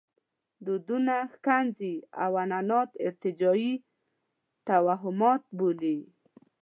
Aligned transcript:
دودونه 0.65 1.15
ښکنځي 1.33 1.95
او 2.23 2.31
عنعنات 2.43 2.89
ارتجاعي 3.07 3.73
توهمات 4.67 5.43
بولي. 5.57 5.99